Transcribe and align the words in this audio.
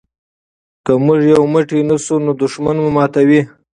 که 0.85 0.93
موږ 1.05 1.19
یو 1.33 1.43
موټی 1.53 1.79
نه 1.89 1.95
شو 2.03 2.15
نو 2.25 2.31
دښمن 2.41 2.75
مو 2.83 2.89
ماتوي. 2.95 3.41